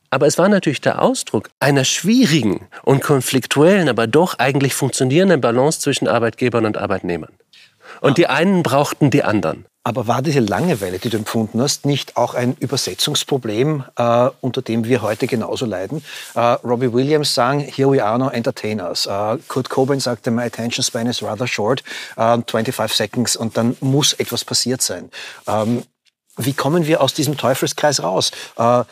[0.09, 5.79] Aber es war natürlich der Ausdruck einer schwierigen und konfliktuellen, aber doch eigentlich funktionierenden Balance
[5.79, 7.31] zwischen Arbeitgebern und Arbeitnehmern.
[8.01, 9.65] Und die einen brauchten die anderen.
[9.83, 14.85] Aber war diese Langeweile, die du empfunden hast, nicht auch ein Übersetzungsproblem, äh, unter dem
[14.85, 16.03] wir heute genauso leiden?
[16.35, 19.07] Äh, Robbie Williams sang, Here we are now entertainers.
[19.07, 21.83] Äh, Kurt Cobain sagte, My attention span is rather short,
[22.15, 25.09] 25 äh, seconds, und dann muss etwas passiert sein.
[25.47, 25.83] Ähm,
[26.37, 28.31] wie kommen wir aus diesem Teufelskreis raus?
[28.57, 28.83] Äh,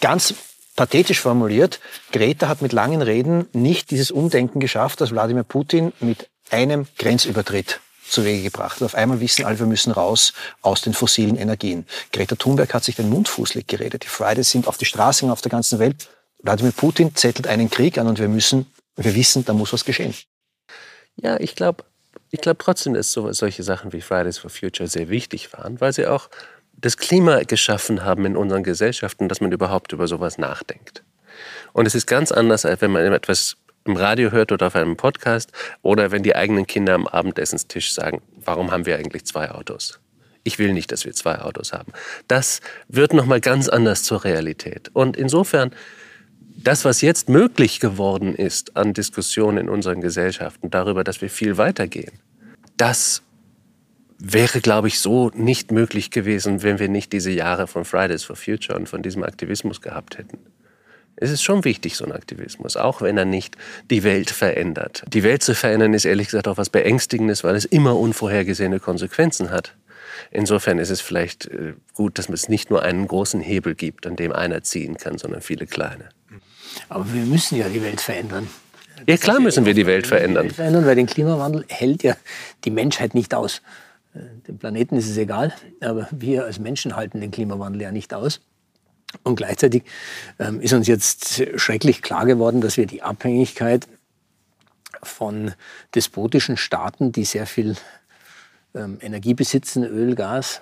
[0.00, 0.34] ganz
[0.74, 1.80] pathetisch formuliert,
[2.12, 7.80] Greta hat mit langen Reden nicht dieses Umdenken geschafft, das Wladimir Putin mit einem Grenzübertritt
[8.10, 8.80] zu Wege gebracht.
[8.80, 11.86] Und auf einmal wissen alle, wir müssen raus aus den fossilen Energien.
[12.12, 14.04] Greta Thunberg hat sich den Mund fußlich geredet.
[14.04, 16.08] Die Fridays sind auf die Straße auf der ganzen Welt.
[16.42, 20.14] Wladimir Putin zettelt einen Krieg an und wir müssen, wir wissen, da muss was geschehen.
[21.16, 21.84] Ja, ich glaube,
[22.30, 25.92] ich glaube trotzdem, dass so, solche Sachen wie Fridays for Future sehr wichtig waren, weil
[25.92, 26.30] sie auch
[26.72, 31.02] das Klima geschaffen haben in unseren Gesellschaften, dass man überhaupt über sowas nachdenkt.
[31.72, 34.96] Und es ist ganz anders, als wenn man etwas im Radio hört oder auf einem
[34.96, 40.00] Podcast oder wenn die eigenen Kinder am Abendessenstisch sagen, warum haben wir eigentlich zwei Autos?
[40.42, 41.92] Ich will nicht, dass wir zwei Autos haben.
[42.28, 44.90] Das wird noch mal ganz anders zur Realität.
[44.94, 45.72] Und insofern
[46.56, 51.56] das, was jetzt möglich geworden ist an Diskussionen in unseren Gesellschaften darüber, dass wir viel
[51.56, 52.12] weitergehen,
[52.76, 53.22] das
[54.18, 58.36] wäre, glaube ich, so nicht möglich gewesen, wenn wir nicht diese Jahre von Fridays for
[58.36, 60.38] Future und von diesem Aktivismus gehabt hätten.
[61.20, 63.56] Es ist schon wichtig, so ein Aktivismus, auch wenn er nicht
[63.90, 65.04] die Welt verändert.
[65.06, 69.50] Die Welt zu verändern ist ehrlich gesagt auch was Beängstigendes, weil es immer unvorhergesehene Konsequenzen
[69.50, 69.74] hat.
[70.30, 74.16] Insofern ist es vielleicht äh, gut, dass es nicht nur einen großen Hebel gibt, an
[74.16, 76.08] dem einer ziehen kann, sondern viele kleine.
[76.88, 78.48] Aber wir müssen ja die Welt verändern.
[79.06, 80.44] Ja, klar müssen wir die Welt verändern.
[80.44, 82.16] Die Welt verändern, weil den Klimawandel hält ja
[82.64, 83.60] die Menschheit nicht aus.
[84.14, 88.14] Äh, dem Planeten ist es egal, aber wir als Menschen halten den Klimawandel ja nicht
[88.14, 88.40] aus.
[89.22, 89.82] Und gleichzeitig
[90.38, 93.88] ähm, ist uns jetzt schrecklich klar geworden, dass wir die Abhängigkeit
[95.02, 95.52] von
[95.94, 97.76] despotischen Staaten, die sehr viel
[98.74, 100.60] ähm, Energie besitzen, Öl, Gas,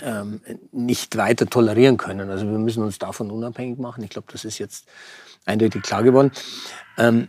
[0.00, 0.40] ähm,
[0.72, 2.30] nicht weiter tolerieren können.
[2.30, 4.04] Also wir müssen uns davon unabhängig machen.
[4.04, 4.86] Ich glaube, das ist jetzt
[5.44, 6.30] eindeutig klar geworden.
[6.96, 7.28] Ähm,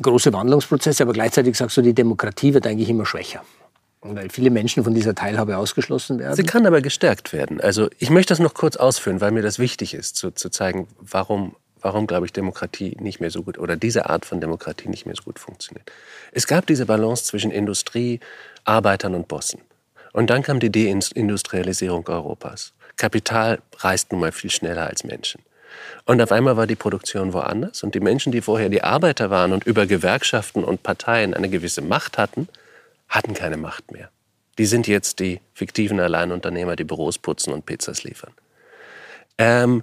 [0.00, 3.44] große Wandlungsprozesse, aber gleichzeitig sagst du, die Demokratie wird eigentlich immer schwächer.
[4.02, 6.34] Weil viele Menschen von dieser Teilhabe ausgeschlossen werden.
[6.34, 7.60] Sie kann aber gestärkt werden.
[7.60, 10.88] Also ich möchte das noch kurz ausführen, weil mir das wichtig ist, zu, zu zeigen,
[10.98, 15.06] warum, warum, glaube ich, Demokratie nicht mehr so gut oder diese Art von Demokratie nicht
[15.06, 15.90] mehr so gut funktioniert.
[16.32, 18.18] Es gab diese Balance zwischen Industrie,
[18.64, 19.60] Arbeitern und Bossen.
[20.12, 22.72] Und dann kam die Deindustrialisierung Europas.
[22.96, 25.42] Kapital reist nun mal viel schneller als Menschen.
[26.04, 29.52] Und auf einmal war die Produktion woanders und die Menschen, die vorher die Arbeiter waren
[29.52, 32.48] und über Gewerkschaften und Parteien eine gewisse Macht hatten,
[33.12, 34.10] hatten keine Macht mehr.
[34.58, 38.32] Die sind jetzt die fiktiven Alleinunternehmer, die Büros putzen und Pizzas liefern.
[39.38, 39.82] Ähm,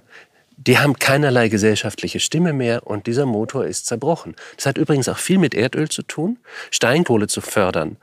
[0.56, 4.36] die haben keinerlei gesellschaftliche Stimme mehr und dieser Motor ist zerbrochen.
[4.56, 6.38] Das hat übrigens auch viel mit Erdöl zu tun.
[6.70, 7.96] Steinkohle zu fördern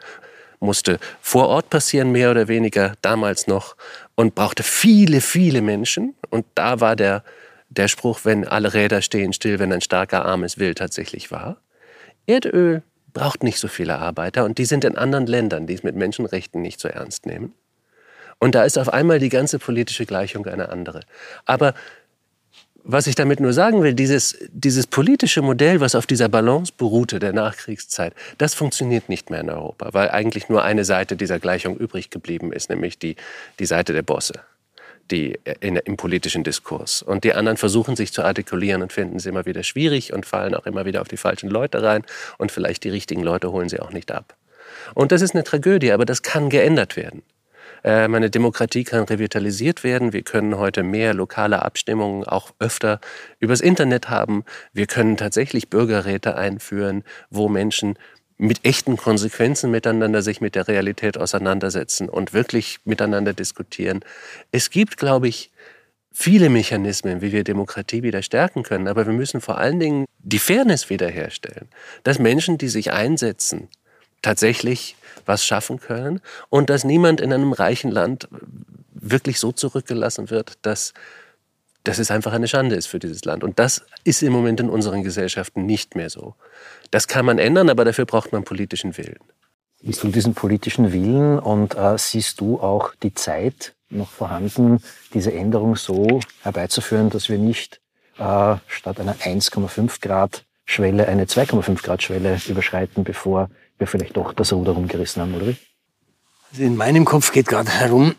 [0.59, 3.75] musste vor Ort passieren, mehr oder weniger damals noch,
[4.15, 6.15] und brauchte viele, viele Menschen.
[6.31, 7.23] Und da war der,
[7.69, 11.57] der Spruch, wenn alle Räder stehen still, wenn ein starker Arm es will, tatsächlich wahr.
[12.25, 12.81] Erdöl
[13.17, 16.61] braucht nicht so viele Arbeiter und die sind in anderen Ländern, die es mit Menschenrechten
[16.61, 17.53] nicht so ernst nehmen.
[18.37, 20.99] Und da ist auf einmal die ganze politische Gleichung eine andere.
[21.45, 21.73] Aber
[22.83, 27.17] was ich damit nur sagen will, dieses, dieses politische Modell, was auf dieser Balance beruhte
[27.17, 31.75] der Nachkriegszeit, das funktioniert nicht mehr in Europa, weil eigentlich nur eine Seite dieser Gleichung
[31.75, 33.15] übrig geblieben ist, nämlich die,
[33.57, 34.33] die Seite der Bosse
[35.11, 37.01] die in, im politischen Diskurs.
[37.01, 40.55] Und die anderen versuchen sich zu artikulieren und finden es immer wieder schwierig und fallen
[40.55, 42.03] auch immer wieder auf die falschen Leute rein
[42.37, 44.35] und vielleicht die richtigen Leute holen sie auch nicht ab.
[44.93, 47.23] Und das ist eine Tragödie, aber das kann geändert werden.
[47.83, 50.13] Äh, meine Demokratie kann revitalisiert werden.
[50.13, 52.99] Wir können heute mehr lokale Abstimmungen auch öfter
[53.39, 54.43] übers Internet haben.
[54.73, 57.97] Wir können tatsächlich Bürgerräte einführen, wo Menschen
[58.37, 64.01] mit echten Konsequenzen miteinander sich mit der Realität auseinandersetzen und wirklich miteinander diskutieren.
[64.51, 65.51] Es gibt, glaube ich,
[66.11, 70.39] viele Mechanismen, wie wir Demokratie wieder stärken können, aber wir müssen vor allen Dingen die
[70.39, 71.67] Fairness wiederherstellen,
[72.03, 73.69] dass Menschen, die sich einsetzen,
[74.21, 74.95] tatsächlich
[75.25, 78.27] was schaffen können und dass niemand in einem reichen Land
[78.93, 80.93] wirklich so zurückgelassen wird, dass
[81.83, 83.43] dass es einfach eine Schande ist für dieses Land.
[83.43, 86.35] Und das ist im Moment in unseren Gesellschaften nicht mehr so.
[86.91, 89.19] Das kann man ändern, aber dafür braucht man politischen Willen.
[89.81, 94.81] Siehst du diesen politischen Willen und äh, siehst du auch die Zeit noch vorhanden,
[95.13, 97.79] diese Änderung so herbeizuführen, dass wir nicht
[98.17, 104.33] äh, statt einer 1,5 Grad Schwelle eine 2,5 Grad Schwelle überschreiten, bevor wir vielleicht doch
[104.33, 105.57] das Ruder rumgerissen haben, oder wie?
[106.51, 108.15] Also in meinem Kopf geht gerade herum,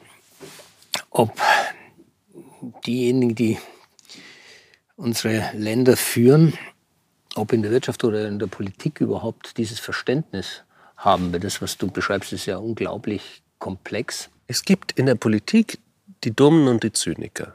[1.11, 1.33] ob
[2.87, 3.59] diejenigen, die
[4.97, 6.55] unsere Länder führen,
[7.35, 10.65] ob in der Wirtschaft oder in der Politik überhaupt dieses Verständnis
[10.97, 11.33] haben.
[11.33, 14.31] Weil das, was du beschreibst, ist ja unglaublich komplex?
[14.47, 15.79] Es gibt in der Politik
[16.25, 17.55] die Dummen und die Zyniker.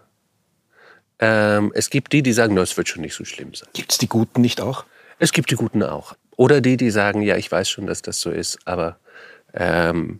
[1.20, 3.70] Ähm, es gibt die, die sagen, es wird schon nicht so schlimm sein.
[3.74, 4.86] Gibt es die Guten nicht auch?
[5.20, 6.16] Es gibt die Guten auch.
[6.36, 8.98] Oder die, die sagen, ja, ich weiß schon, dass das so ist, aber
[9.54, 10.20] ähm,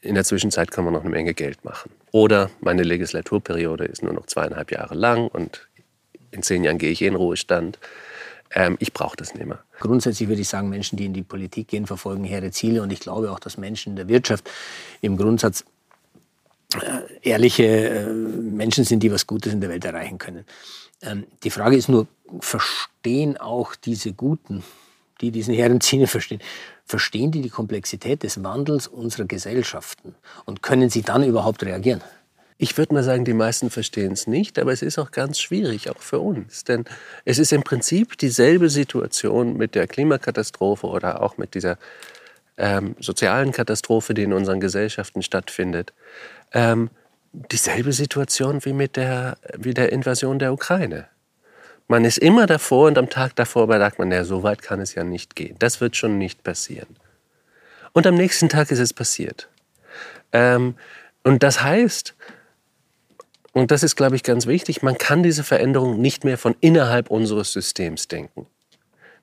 [0.00, 1.90] in der Zwischenzeit kann man noch eine Menge Geld machen.
[2.12, 5.68] Oder meine Legislaturperiode ist nur noch zweieinhalb Jahre lang und
[6.30, 7.78] in zehn Jahren gehe ich in Ruhestand.
[8.54, 9.62] Ähm, ich brauche das nicht mehr.
[9.80, 12.82] Grundsätzlich würde ich sagen, Menschen, die in die Politik gehen, verfolgen hehre Ziele.
[12.82, 14.48] Und ich glaube auch, dass Menschen in der Wirtschaft
[15.00, 15.64] im Grundsatz
[16.74, 20.44] äh, ehrliche äh, Menschen sind, die was Gutes in der Welt erreichen können.
[21.02, 22.06] Ähm, die Frage ist nur,
[22.40, 24.62] verstehen auch diese Guten,
[25.20, 26.40] die diesen hehren Ziele verstehen,
[26.88, 30.14] verstehen die die Komplexität des Wandels unserer Gesellschaften
[30.46, 32.02] und können sie dann überhaupt reagieren?
[32.60, 35.90] Ich würde mal sagen, die meisten verstehen es nicht, aber es ist auch ganz schwierig,
[35.90, 36.64] auch für uns.
[36.64, 36.86] Denn
[37.24, 41.78] es ist im Prinzip dieselbe Situation mit der Klimakatastrophe oder auch mit dieser
[42.56, 45.92] ähm, sozialen Katastrophe, die in unseren Gesellschaften stattfindet.
[46.52, 46.90] Ähm,
[47.32, 51.06] dieselbe Situation wie mit der, wie der Invasion der Ukraine.
[51.88, 54.94] Man ist immer davor und am Tag davor sagt man, ja, so weit kann es
[54.94, 55.56] ja nicht gehen.
[55.58, 56.96] Das wird schon nicht passieren.
[57.92, 59.48] Und am nächsten Tag ist es passiert.
[60.32, 60.74] Ähm,
[61.24, 62.14] und das heißt,
[63.52, 67.10] und das ist, glaube ich, ganz wichtig, man kann diese Veränderung nicht mehr von innerhalb
[67.10, 68.46] unseres Systems denken.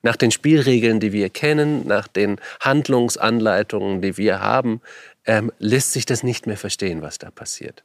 [0.02, 4.80] Nach den Spielregeln, die wir kennen, nach den Handlungsanleitungen, die wir haben,
[5.24, 7.82] ähm, lässt sich das nicht mehr verstehen, was da passiert.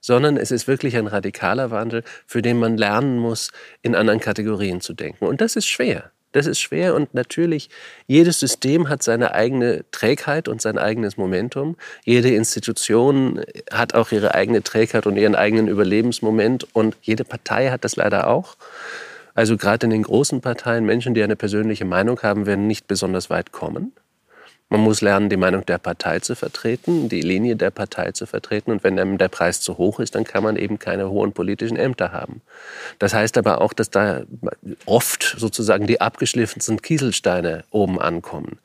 [0.00, 3.50] Sondern es ist wirklich ein radikaler Wandel, für den man lernen muss,
[3.82, 5.26] in anderen Kategorien zu denken.
[5.26, 6.10] Und das ist schwer.
[6.32, 7.70] Das ist schwer und natürlich,
[8.06, 11.76] jedes System hat seine eigene Trägheit und sein eigenes Momentum.
[12.04, 13.40] Jede Institution
[13.72, 18.28] hat auch ihre eigene Trägheit und ihren eigenen Überlebensmoment und jede Partei hat das leider
[18.28, 18.56] auch.
[19.34, 23.28] Also gerade in den großen Parteien, Menschen, die eine persönliche Meinung haben, werden nicht besonders
[23.28, 23.92] weit kommen.
[24.72, 28.70] Man muss lernen, die Meinung der Partei zu vertreten, die Linie der Partei zu vertreten.
[28.70, 31.76] Und wenn einem der Preis zu hoch ist, dann kann man eben keine hohen politischen
[31.76, 32.40] Ämter haben.
[33.00, 34.22] Das heißt aber auch, dass da
[34.86, 38.60] oft sozusagen die abgeschliffensten Kieselsteine oben ankommen.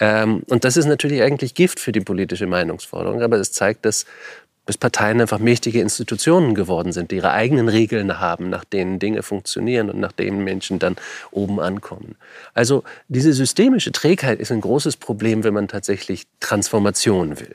[0.00, 3.22] Ähm, und das ist natürlich eigentlich Gift für die politische Meinungsforderung.
[3.22, 4.04] Aber es zeigt, dass
[4.66, 9.22] bis Parteien einfach mächtige Institutionen geworden sind, die ihre eigenen Regeln haben, nach denen Dinge
[9.22, 10.96] funktionieren und nach denen Menschen dann
[11.30, 12.16] oben ankommen.
[12.52, 17.54] Also diese systemische Trägheit ist ein großes Problem, wenn man tatsächlich Transformation will.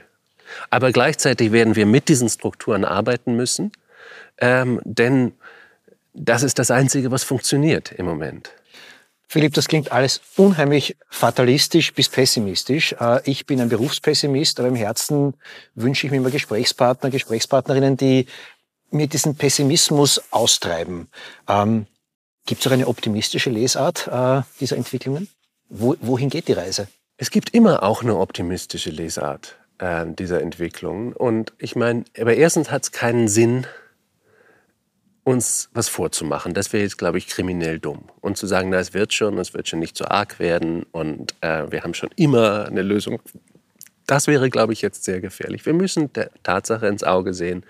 [0.69, 3.71] Aber gleichzeitig werden wir mit diesen Strukturen arbeiten müssen,
[4.39, 5.34] ähm, denn
[6.13, 8.52] das ist das Einzige, was funktioniert im Moment.
[9.32, 12.91] Philipp, das klingt alles unheimlich fatalistisch bis pessimistisch.
[13.00, 15.36] Äh, ich bin ein Berufspessimist, aber im Herzen
[15.74, 18.26] wünsche ich mir immer Gesprächspartner, Gesprächspartnerinnen, die
[18.89, 21.08] mir diesen Pessimismus austreiben.
[21.48, 21.86] Ähm,
[22.46, 25.30] gibt es auch eine optimistische Lesart äh, dieser Entwicklungen?
[25.70, 26.89] Wo, wohin geht die Reise?
[27.15, 31.13] Es gibt immer auch eine optimistische Lesart äh, dieser Entwicklungen.
[31.13, 33.65] Und ich meine, aber erstens hat es keinen Sinn,
[35.23, 36.53] uns was vorzumachen.
[36.53, 38.05] Das wäre jetzt, glaube ich, kriminell dumm.
[38.21, 41.36] Und zu sagen, na, es wird schon, es wird schon nicht so arg werden und
[41.41, 43.21] äh, wir haben schon immer eine Lösung.
[44.07, 45.65] Das wäre, glaube ich, jetzt sehr gefährlich.
[45.65, 47.65] Wir müssen der Tatsache ins Auge sehen,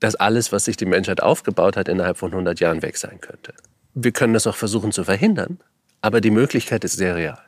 [0.00, 3.52] dass alles, was sich die Menschheit aufgebaut hat, innerhalb von 100 Jahren weg sein könnte.
[3.94, 5.58] Wir können das auch versuchen zu verhindern,
[6.00, 7.42] aber die Möglichkeit ist sehr real.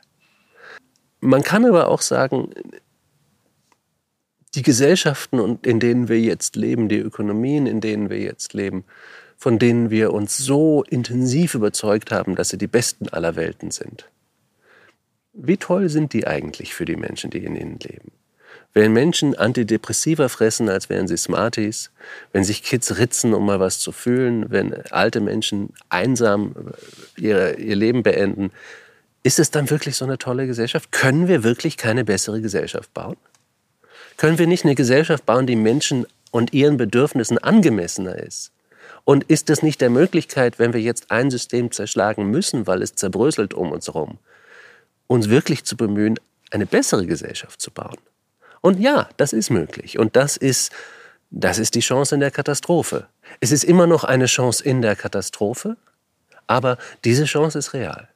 [1.21, 2.49] Man kann aber auch sagen,
[4.55, 8.83] die Gesellschaften, in denen wir jetzt leben, die Ökonomien, in denen wir jetzt leben,
[9.37, 14.07] von denen wir uns so intensiv überzeugt haben, dass sie die besten aller Welten sind.
[15.33, 18.11] Wie toll sind die eigentlich für die Menschen, die in ihnen leben?
[18.73, 21.91] Wenn Menschen Antidepressiva fressen, als wären sie Smarties,
[22.31, 26.55] wenn sich Kids ritzen, um mal was zu fühlen, wenn alte Menschen einsam
[27.17, 28.51] ihr, ihr Leben beenden,
[29.23, 30.91] ist es dann wirklich so eine tolle Gesellschaft?
[30.91, 33.17] Können wir wirklich keine bessere Gesellschaft bauen?
[34.17, 38.51] Können wir nicht eine Gesellschaft bauen, die Menschen und ihren Bedürfnissen angemessener ist?
[39.03, 42.95] Und ist es nicht der Möglichkeit, wenn wir jetzt ein System zerschlagen müssen, weil es
[42.95, 44.19] zerbröselt um uns herum,
[45.07, 46.19] uns wirklich zu bemühen,
[46.51, 47.97] eine bessere Gesellschaft zu bauen?
[48.61, 49.97] Und ja, das ist möglich.
[49.97, 50.71] Und das ist,
[51.31, 53.07] das ist die Chance in der Katastrophe.
[53.39, 55.77] Es ist immer noch eine Chance in der Katastrophe,
[56.45, 58.07] aber diese Chance ist real.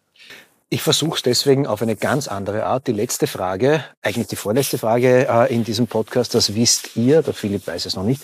[0.75, 2.87] Ich versuche es deswegen auf eine ganz andere Art.
[2.87, 7.33] Die letzte Frage, eigentlich die vorletzte Frage äh, in diesem Podcast, das wisst ihr, der
[7.33, 8.21] Philipp weiß es noch nicht,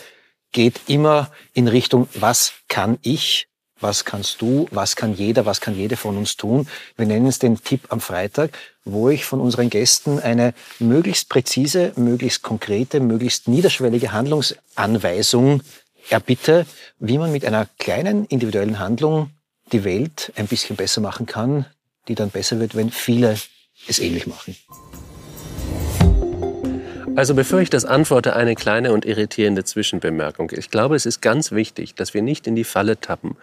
[0.51, 3.47] geht immer in Richtung, was kann ich,
[3.79, 6.67] was kannst du, was kann jeder, was kann jede von uns tun.
[6.97, 8.51] Wir nennen es den Tipp am Freitag,
[8.83, 15.63] wo ich von unseren Gästen eine möglichst präzise, möglichst konkrete, möglichst niederschwellige Handlungsanweisung
[16.09, 16.65] erbitte,
[16.99, 19.29] wie man mit einer kleinen individuellen Handlung
[19.71, 21.65] die Welt ein bisschen besser machen kann,
[22.07, 23.37] die dann besser wird, wenn viele
[23.87, 24.55] es ähnlich machen.
[27.13, 30.49] Also bevor ich das antworte, eine kleine und irritierende Zwischenbemerkung.
[30.55, 33.35] Ich glaube, es ist ganz wichtig, dass wir nicht in die Falle tappen,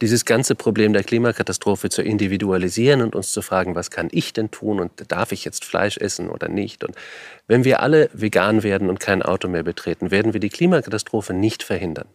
[0.00, 4.50] dieses ganze Problem der Klimakatastrophe zu individualisieren und uns zu fragen, was kann ich denn
[4.50, 6.82] tun und darf ich jetzt Fleisch essen oder nicht?
[6.82, 6.96] Und
[7.46, 11.62] wenn wir alle vegan werden und kein Auto mehr betreten, werden wir die Klimakatastrophe nicht
[11.62, 12.08] verhindern.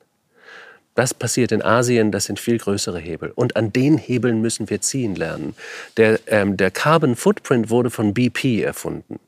[0.96, 3.32] Das passiert in Asien, das sind viel größere Hebel.
[3.36, 5.56] Und an den Hebeln müssen wir ziehen lernen.
[5.98, 9.20] Der, ähm, der Carbon Footprint wurde von BP erfunden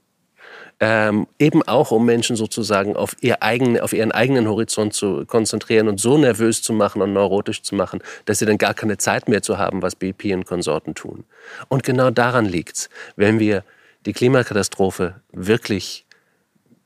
[0.80, 5.88] ähm, eben auch um Menschen sozusagen auf, ihr eigen, auf ihren eigenen Horizont zu konzentrieren
[5.88, 9.28] und so nervös zu machen und neurotisch zu machen, dass sie dann gar keine Zeit
[9.28, 11.26] mehr zu haben, was BP und Konsorten tun.
[11.68, 13.64] Und genau daran liegt's, wenn wir
[14.06, 16.06] die Klimakatastrophe wirklich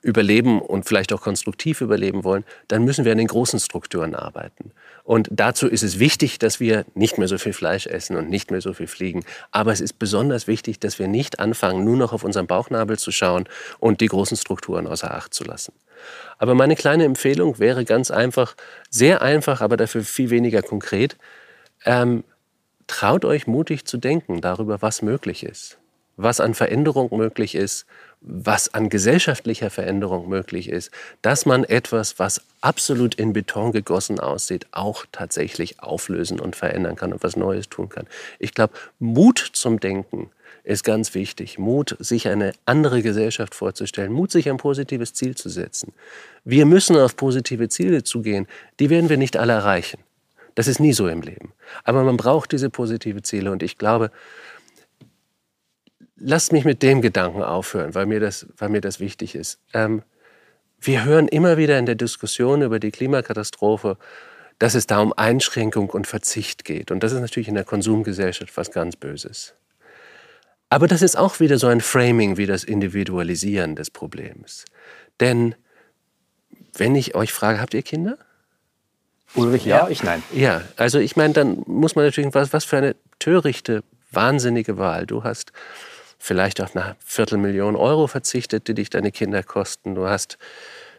[0.01, 4.71] überleben und vielleicht auch konstruktiv überleben wollen, dann müssen wir an den großen Strukturen arbeiten.
[5.03, 8.49] Und dazu ist es wichtig, dass wir nicht mehr so viel Fleisch essen und nicht
[8.49, 9.23] mehr so viel fliegen.
[9.51, 13.11] Aber es ist besonders wichtig, dass wir nicht anfangen, nur noch auf unseren Bauchnabel zu
[13.11, 13.45] schauen
[13.79, 15.73] und die großen Strukturen außer Acht zu lassen.
[16.39, 18.55] Aber meine kleine Empfehlung wäre ganz einfach,
[18.89, 21.17] sehr einfach, aber dafür viel weniger konkret.
[21.85, 22.23] Ähm,
[22.87, 25.77] traut euch mutig zu denken darüber, was möglich ist,
[26.17, 27.85] was an Veränderung möglich ist
[28.21, 30.91] was an gesellschaftlicher Veränderung möglich ist,
[31.23, 37.13] dass man etwas, was absolut in Beton gegossen aussieht, auch tatsächlich auflösen und verändern kann
[37.13, 38.05] und was Neues tun kann.
[38.37, 40.29] Ich glaube, Mut zum Denken
[40.63, 41.57] ist ganz wichtig.
[41.57, 44.11] Mut, sich eine andere Gesellschaft vorzustellen.
[44.11, 45.93] Mut, sich ein positives Ziel zu setzen.
[46.43, 48.47] Wir müssen auf positive Ziele zugehen.
[48.79, 49.99] Die werden wir nicht alle erreichen.
[50.53, 51.53] Das ist nie so im Leben.
[51.83, 53.51] Aber man braucht diese positive Ziele.
[53.51, 54.11] Und ich glaube,
[56.23, 59.59] lasst mich mit dem Gedanken aufhören, weil mir das, weil mir das wichtig ist.
[59.73, 60.03] Ähm,
[60.79, 63.97] wir hören immer wieder in der Diskussion über die Klimakatastrophe,
[64.59, 66.91] dass es da um Einschränkung und Verzicht geht.
[66.91, 69.55] Und das ist natürlich in der Konsumgesellschaft was ganz Böses.
[70.69, 74.65] Aber das ist auch wieder so ein Framing wie das Individualisieren des Problems.
[75.19, 75.55] Denn
[76.77, 78.17] wenn ich euch frage, habt ihr Kinder?
[79.35, 80.23] Ulrich ja, ich nein.
[80.33, 85.05] Ja, also ich meine, dann muss man natürlich, was, was für eine törichte, wahnsinnige Wahl.
[85.05, 85.51] Du hast
[86.21, 89.95] vielleicht auf eine Viertelmillion Euro verzichtet, die dich deine Kinder kosten.
[89.95, 90.37] Du hast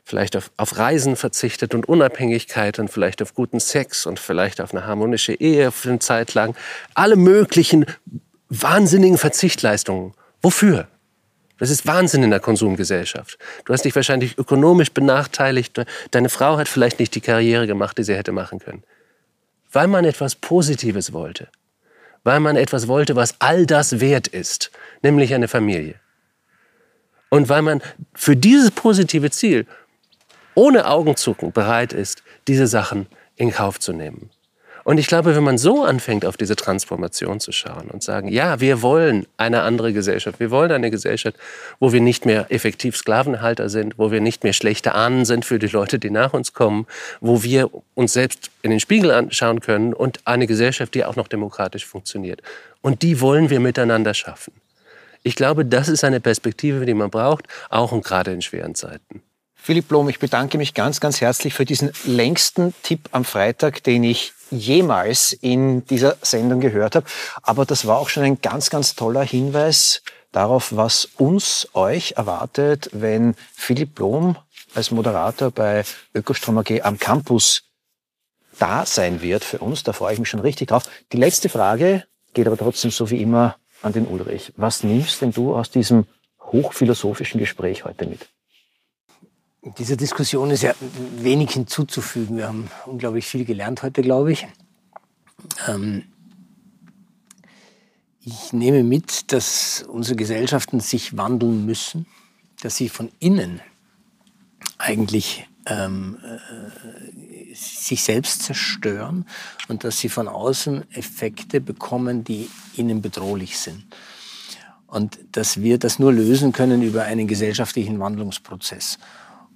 [0.03, 4.75] vielleicht auf, auf Reisen verzichtet und Unabhängigkeit und vielleicht auf guten Sex und vielleicht auf
[4.75, 6.57] eine harmonische Ehe für eine Zeit lang.
[6.95, 7.87] Alle möglichen
[8.49, 10.13] wahnsinnigen Verzichtleistungen.
[10.43, 10.89] Wofür?
[11.59, 13.39] Das ist Wahnsinn in der Konsumgesellschaft.
[13.65, 15.81] Du hast dich wahrscheinlich ökonomisch benachteiligt.
[16.11, 18.83] Deine Frau hat vielleicht nicht die Karriere gemacht, die sie hätte machen können.
[19.71, 21.49] Weil man etwas Positives wollte
[22.25, 24.71] weil man etwas wollte, was all das wert ist,
[25.03, 25.95] nämlich eine Familie.
[27.31, 27.83] Und weil man
[28.15, 29.67] für dieses positive Ziel
[30.55, 33.07] ohne Augenzucken bereit ist, diese Sachen
[33.37, 34.31] in Kauf zu nehmen.
[34.85, 38.61] Und ich glaube, wenn man so anfängt, auf diese Transformation zu schauen und sagen, ja,
[38.61, 41.37] wir wollen eine andere Gesellschaft, wir wollen eine Gesellschaft,
[41.79, 45.59] wo wir nicht mehr effektiv Sklavenhalter sind, wo wir nicht mehr schlechte Ahnen sind für
[45.59, 46.87] die Leute, die nach uns kommen,
[47.21, 51.29] wo wir uns selbst in den Spiegel anschauen können und eine Gesellschaft, die auch noch
[51.29, 52.43] demokratisch funktioniert.
[52.81, 54.53] Und die wollen wir miteinander schaffen.
[55.23, 59.23] Ich glaube, das ist eine Perspektive, die man braucht, auch und gerade in schweren Zeiten.
[59.65, 64.03] Philipp Blom, ich bedanke mich ganz, ganz herzlich für diesen längsten Tipp am Freitag, den
[64.03, 67.07] ich jemals in dieser Sendung gehört habe.
[67.43, 72.91] Aber das war auch schon ein ganz, ganz toller Hinweis darauf, was uns, euch erwartet,
[72.93, 74.37] wenn Philipp Blom
[74.75, 77.63] als Moderator bei Ökostrom AG am Campus
[78.59, 79.85] da sein wird für uns.
[79.85, 80.83] Da freue ich mich schon richtig drauf.
[81.13, 82.03] Die letzte Frage
[82.35, 84.53] geht aber trotzdem so wie immer an den Ulrich.
[84.57, 86.07] Was nimmst denn du aus diesem
[86.41, 88.27] hochphilosophischen Gespräch heute mit?
[89.65, 90.75] Dieser Diskussion ist ja
[91.19, 92.37] wenig hinzuzufügen.
[92.37, 94.49] Wir haben unglaublich viel gelernt heute, glaube ich.
[95.69, 96.03] Ähm
[98.25, 102.07] ich nehme mit, dass unsere Gesellschaften sich wandeln müssen,
[102.61, 103.61] dass sie von innen
[104.79, 109.27] eigentlich ähm, äh, sich selbst zerstören
[109.69, 113.85] und dass sie von außen Effekte bekommen, die ihnen bedrohlich sind.
[114.89, 118.99] Und dass wir das nur lösen können über einen gesellschaftlichen Wandlungsprozess.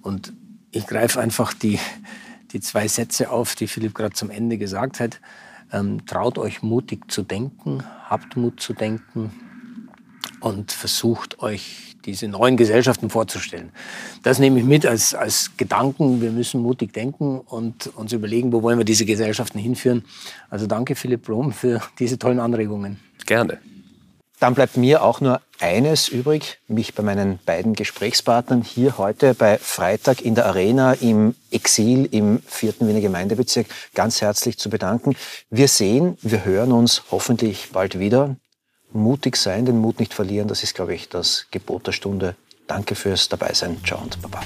[0.07, 0.33] Und
[0.71, 1.81] ich greife einfach die,
[2.53, 5.21] die zwei Sätze auf, die Philipp gerade zum Ende gesagt hat.
[5.73, 9.33] Ähm, traut euch mutig zu denken, habt Mut zu denken
[10.39, 13.73] und versucht euch diese neuen Gesellschaften vorzustellen.
[14.23, 16.21] Das nehme ich mit als, als Gedanken.
[16.21, 20.05] Wir müssen mutig denken und uns überlegen, wo wollen wir diese Gesellschaften hinführen.
[20.51, 23.01] Also danke Philipp Blom für diese tollen Anregungen.
[23.27, 23.59] Gerne.
[24.39, 29.57] Dann bleibt mir auch nur eines übrig, mich bei meinen beiden Gesprächspartnern hier heute bei
[29.57, 35.17] Freitag in der Arena im Exil im vierten Wiener Gemeindebezirk ganz herzlich zu bedanken.
[35.49, 38.37] Wir sehen, wir hören uns hoffentlich bald wieder.
[38.93, 42.37] Mutig sein, den Mut nicht verlieren, das ist, glaube ich, das Gebot der Stunde.
[42.67, 43.79] Danke fürs Dabeisein.
[43.85, 44.43] Ciao und Baba.